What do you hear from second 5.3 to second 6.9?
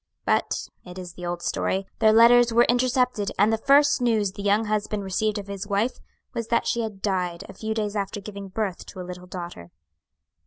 of his wife was that she